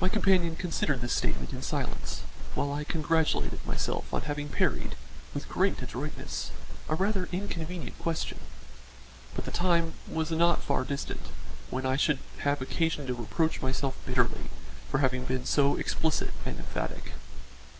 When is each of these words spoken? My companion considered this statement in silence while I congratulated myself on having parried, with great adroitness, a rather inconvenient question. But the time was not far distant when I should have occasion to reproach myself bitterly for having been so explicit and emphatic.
My 0.00 0.08
companion 0.08 0.54
considered 0.54 1.00
this 1.00 1.12
statement 1.12 1.52
in 1.52 1.62
silence 1.62 2.20
while 2.54 2.72
I 2.72 2.84
congratulated 2.84 3.58
myself 3.66 4.14
on 4.14 4.22
having 4.22 4.50
parried, 4.50 4.94
with 5.34 5.48
great 5.48 5.82
adroitness, 5.82 6.52
a 6.88 6.94
rather 6.94 7.28
inconvenient 7.32 7.98
question. 7.98 8.38
But 9.34 9.46
the 9.46 9.50
time 9.50 9.94
was 10.06 10.30
not 10.30 10.62
far 10.62 10.84
distant 10.84 11.26
when 11.70 11.84
I 11.86 11.96
should 11.96 12.20
have 12.44 12.62
occasion 12.62 13.08
to 13.08 13.14
reproach 13.14 13.60
myself 13.60 13.96
bitterly 14.06 14.48
for 14.92 14.98
having 14.98 15.24
been 15.24 15.44
so 15.44 15.74
explicit 15.74 16.30
and 16.46 16.56
emphatic. 16.58 17.14